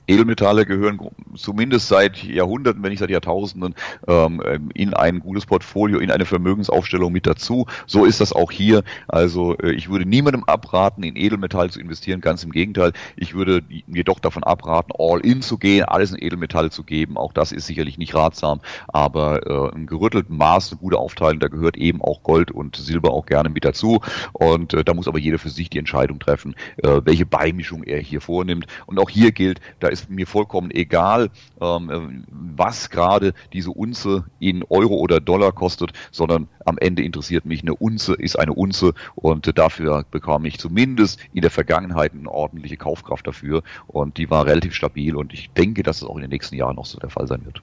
[0.08, 0.98] Edelmetalle gehören
[1.36, 3.74] zumindest seit Jahrhunderten, wenn nicht seit Jahrtausenden,
[4.06, 7.66] ähm, in ein gutes Portfolio, in eine Vermögensaufstellung mit dazu.
[7.86, 8.82] So ist das auch hier.
[9.06, 12.92] Also äh, ich würde niemandem abraten, in Edelmetall zu investieren, ganz im Gegenteil.
[13.16, 17.16] Ich würde jedoch davon abraten, all in zu gehen, alles in Edelmetalle zu geben.
[17.16, 21.48] Auch das ist sicherlich nicht ratsam, aber äh, im gerüttelten Maß eine gute Aufteilung, da
[21.48, 24.00] gehört eben auch Gold und Silber auch gerne mit dazu.
[24.32, 28.00] Und äh, da muss aber jeder für sich die Entscheidung treffen, äh, welche Beimischung er
[28.00, 28.66] hier vornimmt.
[28.86, 31.30] Und auch hier gilt, da ist ist mir vollkommen egal,
[31.60, 37.62] ähm, was gerade diese Unze in Euro oder Dollar kostet, sondern am Ende interessiert mich
[37.62, 42.76] eine Unze ist eine Unze und dafür bekam ich zumindest in der Vergangenheit eine ordentliche
[42.76, 46.30] Kaufkraft dafür und die war relativ stabil und ich denke, dass es auch in den
[46.30, 47.62] nächsten Jahren noch so der Fall sein wird.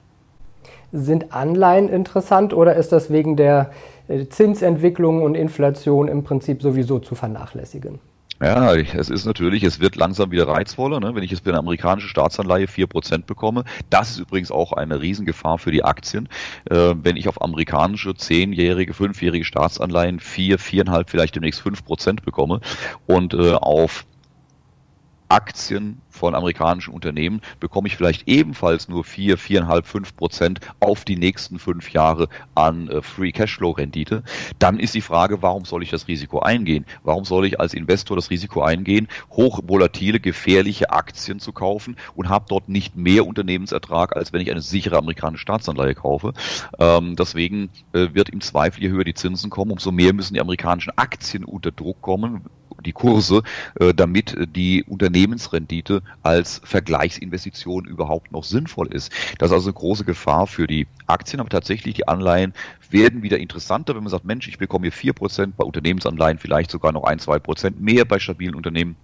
[0.92, 3.70] Sind Anleihen interessant oder ist das wegen der
[4.08, 7.98] äh, Zinsentwicklung und Inflation im Prinzip sowieso zu vernachlässigen?
[8.40, 11.14] Ja, es ist natürlich, es wird langsam wieder reizvoller, ne?
[11.14, 13.64] wenn ich jetzt für eine amerikanische Staatsanleihe vier Prozent bekomme.
[13.88, 16.28] Das ist übrigens auch eine Riesengefahr für die Aktien.
[16.70, 22.60] Äh, wenn ich auf amerikanische zehnjährige, fünfjährige Staatsanleihen vier, viereinhalb, vielleicht demnächst fünf Prozent bekomme
[23.06, 24.04] und äh, auf
[25.28, 31.16] Aktien von amerikanischen Unternehmen bekomme ich vielleicht ebenfalls nur 4, 4,5, 5 Prozent auf die
[31.16, 34.22] nächsten fünf Jahre an äh, Free Cashflow Rendite,
[34.58, 36.86] dann ist die Frage, warum soll ich das Risiko eingehen?
[37.02, 42.46] Warum soll ich als Investor das Risiko eingehen, hochvolatile, gefährliche Aktien zu kaufen und habe
[42.48, 46.32] dort nicht mehr Unternehmensertrag, als wenn ich eine sichere amerikanische Staatsanleihe kaufe?
[46.78, 50.40] Ähm, deswegen äh, wird im Zweifel, je höher die Zinsen kommen, umso mehr müssen die
[50.40, 52.46] amerikanischen Aktien unter Druck kommen,
[52.86, 53.42] die Kurse,
[53.78, 59.12] äh, damit die Unternehmensrendite als Vergleichsinvestition überhaupt noch sinnvoll ist.
[59.38, 62.54] Das ist also eine große Gefahr für die Aktien, aber tatsächlich die Anleihen
[62.90, 66.70] werden wieder interessanter, wenn man sagt, Mensch, ich bekomme hier vier Prozent bei Unternehmensanleihen, vielleicht
[66.70, 68.96] sogar noch ein, zwei Prozent mehr bei stabilen Unternehmen.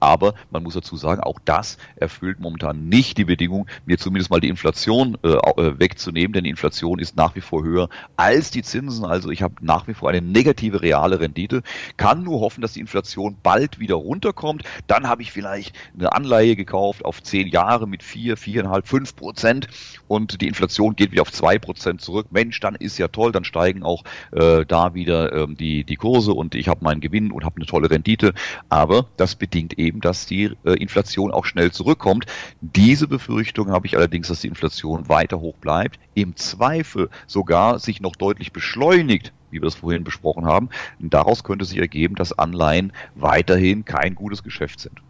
[0.00, 4.40] Aber man muss dazu sagen, auch das erfüllt momentan nicht die Bedingung, mir zumindest mal
[4.40, 8.62] die Inflation äh, äh, wegzunehmen, denn die Inflation ist nach wie vor höher als die
[8.62, 9.04] Zinsen.
[9.04, 11.62] Also ich habe nach wie vor eine negative reale Rendite,
[11.96, 14.62] kann nur hoffen, dass die Inflation bald wieder runterkommt.
[14.86, 19.68] Dann habe ich vielleicht eine Anleihe gekauft auf zehn Jahre mit vier, viereinhalb, fünf Prozent
[20.08, 22.26] und die Inflation geht wieder auf zwei Prozent zurück.
[22.30, 26.32] Mensch, dann ist ja toll, dann steigen auch äh, da wieder ähm, die, die Kurse
[26.32, 28.34] und ich habe meinen Gewinn und habe eine tolle Rendite.
[28.68, 32.26] Aber das bedingt bedingt eben, dass die äh, Inflation auch schnell zurückkommt.
[32.60, 38.00] Diese Befürchtung habe ich allerdings, dass die Inflation weiter hoch bleibt, im Zweifel sogar sich
[38.00, 40.68] noch deutlich beschleunigt wie wir das vorhin besprochen haben.
[40.98, 45.00] Daraus könnte sich ergeben, dass Anleihen weiterhin kein gutes Geschäft sind.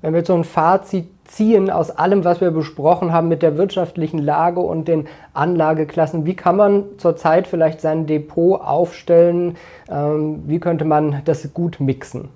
[0.00, 3.56] Wenn wir jetzt so ein Fazit ziehen aus allem, was wir besprochen haben mit der
[3.56, 9.56] wirtschaftlichen Lage und den Anlageklassen, wie kann man zurzeit vielleicht sein Depot aufstellen?
[9.90, 12.28] Ähm, wie könnte man das gut mixen?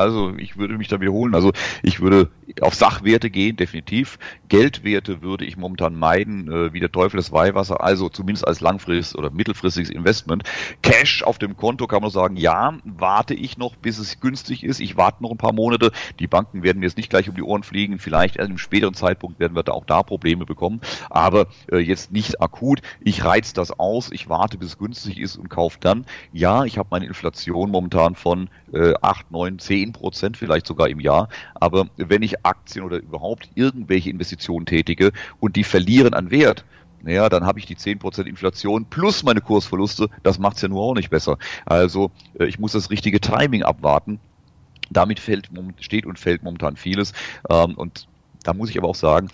[0.00, 1.34] Also ich würde mich da wiederholen.
[1.34, 2.28] Also ich würde
[2.60, 4.18] auf Sachwerte gehen, definitiv.
[4.48, 9.16] Geldwerte würde ich momentan meiden, äh, wie der Teufel das Weihwasser, also zumindest als langfristiges
[9.16, 10.44] oder mittelfristiges Investment.
[10.82, 14.80] Cash auf dem Konto kann man sagen, ja, warte ich noch, bis es günstig ist.
[14.80, 15.92] Ich warte noch ein paar Monate.
[16.18, 17.98] Die Banken werden mir jetzt nicht gleich um die Ohren fliegen.
[17.98, 20.80] Vielleicht in einem späteren Zeitpunkt werden wir da auch da Probleme bekommen.
[21.08, 22.82] Aber äh, jetzt nicht akut.
[23.00, 24.10] Ich reiz das aus.
[24.12, 26.04] Ich warte, bis es günstig ist und kaufe dann.
[26.32, 31.00] Ja, ich habe meine Inflation momentan von äh, 8, 9, 10 Prozent vielleicht sogar im
[31.00, 31.28] Jahr.
[31.54, 36.64] Aber wenn ich Aktien oder überhaupt irgendwelche Investitionen tätige und die verlieren an Wert,
[37.02, 40.08] naja, dann habe ich die 10% Inflation plus meine Kursverluste.
[40.22, 41.38] Das macht es ja nur auch nicht besser.
[41.64, 44.20] Also äh, ich muss das richtige Timing abwarten.
[44.90, 45.48] Damit fällt,
[45.78, 47.12] steht und fällt momentan vieles.
[47.48, 48.06] Ähm, und
[48.42, 49.28] da muss ich aber auch sagen,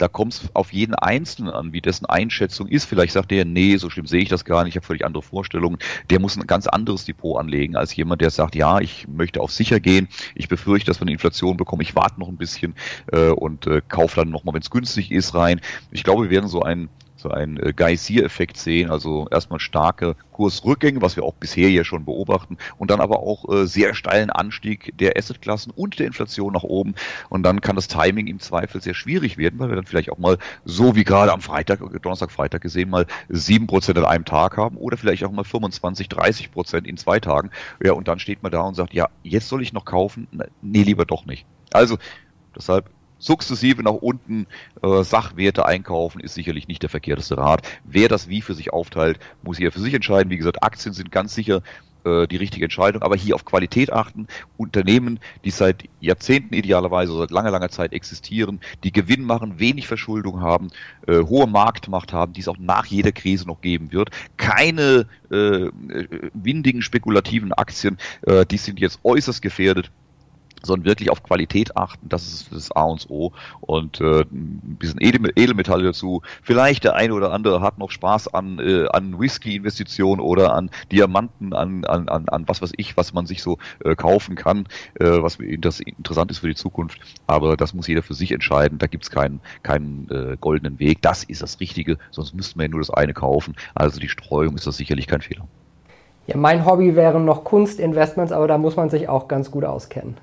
[0.00, 2.86] da kommt es auf jeden Einzelnen an, wie dessen Einschätzung ist.
[2.86, 5.22] Vielleicht sagt der, nee, so schlimm sehe ich das gar nicht, ich habe völlig andere
[5.22, 5.78] Vorstellungen.
[6.08, 9.52] Der muss ein ganz anderes Depot anlegen als jemand, der sagt, ja, ich möchte auf
[9.52, 12.74] sicher gehen, ich befürchte, dass wir eine Inflation bekommen, ich warte noch ein bisschen
[13.12, 15.60] äh, und äh, kaufe dann nochmal, wenn es günstig ist, rein.
[15.90, 16.88] Ich glaube, wir werden so ein
[17.20, 22.04] so einen äh, Geysir-Effekt sehen, also erstmal starke Kursrückgänge, was wir auch bisher ja schon
[22.04, 26.62] beobachten, und dann aber auch äh, sehr steilen Anstieg der Assetklassen und der Inflation nach
[26.62, 26.94] oben.
[27.28, 30.18] Und dann kann das Timing im Zweifel sehr schwierig werden, weil wir dann vielleicht auch
[30.18, 34.56] mal so wie gerade am Freitag, Donnerstag, Freitag gesehen, mal sieben Prozent an einem Tag
[34.56, 37.50] haben oder vielleicht auch mal 25, 30 Prozent in zwei Tagen.
[37.82, 40.28] Ja, und dann steht man da und sagt, ja, jetzt soll ich noch kaufen?
[40.62, 41.46] Nee, lieber doch nicht.
[41.72, 41.98] Also,
[42.56, 44.46] deshalb sukzessive nach unten
[44.82, 47.62] äh, Sachwerte einkaufen, ist sicherlich nicht der verkehrteste Rat.
[47.84, 50.30] Wer das wie für sich aufteilt, muss hier für sich entscheiden.
[50.30, 51.62] Wie gesagt, Aktien sind ganz sicher
[52.04, 54.26] äh, die richtige Entscheidung, aber hier auf Qualität achten.
[54.56, 60.40] Unternehmen, die seit Jahrzehnten idealerweise, seit langer, langer Zeit existieren, die Gewinn machen, wenig Verschuldung
[60.40, 60.68] haben,
[61.06, 64.10] äh, hohe Marktmacht haben, die es auch nach jeder Krise noch geben wird.
[64.38, 65.68] Keine äh,
[66.32, 69.90] windigen spekulativen Aktien, äh, die sind jetzt äußerst gefährdet
[70.62, 75.00] sondern wirklich auf Qualität achten, das ist das A und O und äh, ein bisschen
[75.00, 76.22] Edelmetalle dazu.
[76.42, 81.52] Vielleicht der eine oder andere hat noch Spaß an, äh, an Whisky-Investitionen oder an Diamanten,
[81.52, 85.22] an, an, an, an was weiß ich, was man sich so äh, kaufen kann, äh,
[85.22, 87.00] was das interessant ist für die Zukunft.
[87.26, 88.78] Aber das muss jeder für sich entscheiden.
[88.78, 91.02] Da gibt's keinen, keinen äh, goldenen Weg.
[91.02, 93.56] Das ist das Richtige, sonst müsste man ja nur das eine kaufen.
[93.74, 95.46] Also die Streuung ist das sicherlich kein Fehler.
[96.26, 100.16] Ja, mein Hobby wären noch Kunstinvestments, aber da muss man sich auch ganz gut auskennen.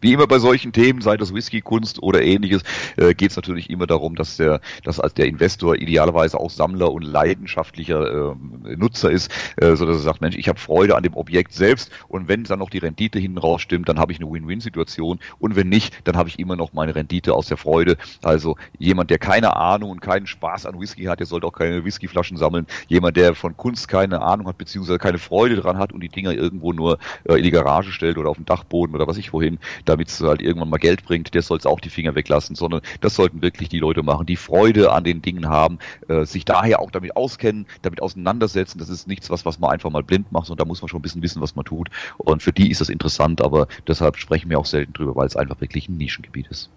[0.00, 2.62] Wie immer bei solchen Themen, sei das Whisky-Kunst oder ähnliches,
[2.96, 6.92] äh, geht es natürlich immer darum, dass der, dass als der Investor idealerweise auch Sammler
[6.92, 11.02] und leidenschaftlicher äh, Nutzer ist, äh, so dass er sagt, Mensch, ich habe Freude an
[11.02, 14.20] dem Objekt selbst und wenn dann noch die Rendite hinten raus stimmt, dann habe ich
[14.20, 17.96] eine Win-Win-Situation und wenn nicht, dann habe ich immer noch meine Rendite aus der Freude.
[18.22, 21.84] Also jemand, der keine Ahnung und keinen Spaß an Whisky hat, der sollte auch keine
[21.84, 22.66] Whiskyflaschen sammeln.
[22.86, 26.32] Jemand, der von Kunst keine Ahnung hat, beziehungsweise keine Freude dran hat und die Dinger
[26.32, 29.58] irgendwo nur äh, in die Garage stellt oder auf dem Dachboden oder was ich wohin,
[29.88, 32.80] damit es halt irgendwann mal Geld bringt, der soll es auch die Finger weglassen, sondern
[33.00, 36.80] das sollten wirklich die Leute machen, die Freude an den Dingen haben, äh, sich daher
[36.80, 38.78] auch damit auskennen, damit auseinandersetzen.
[38.78, 40.98] Das ist nichts, was, was man einfach mal blind macht, sondern da muss man schon
[41.00, 41.88] ein bisschen wissen, was man tut.
[42.18, 45.36] Und für die ist das interessant, aber deshalb sprechen wir auch selten drüber, weil es
[45.36, 46.70] einfach wirklich ein Nischengebiet ist.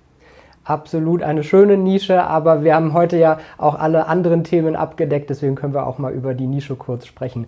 [0.63, 5.55] Absolut eine schöne Nische, aber wir haben heute ja auch alle anderen Themen abgedeckt, deswegen
[5.55, 7.47] können wir auch mal über die Nische kurz sprechen.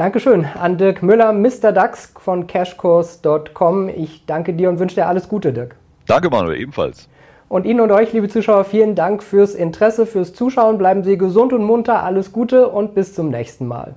[0.00, 1.72] Dankeschön an Dirk Müller, Mr.
[1.72, 3.90] DAX von cashkurs.com.
[3.90, 5.76] Ich danke dir und wünsche dir alles Gute, Dirk.
[6.06, 7.06] Danke, Manuel, ebenfalls.
[7.50, 10.78] Und Ihnen und euch, liebe Zuschauer, vielen Dank fürs Interesse, fürs Zuschauen.
[10.78, 13.94] Bleiben Sie gesund und munter, alles Gute und bis zum nächsten Mal.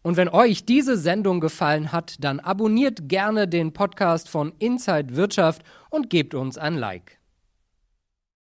[0.00, 5.60] Und wenn euch diese Sendung gefallen hat, dann abonniert gerne den Podcast von Inside Wirtschaft
[5.90, 7.17] und gebt uns ein Like.